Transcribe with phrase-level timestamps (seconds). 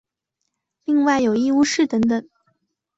[0.85, 2.27] 另外有医务室等等。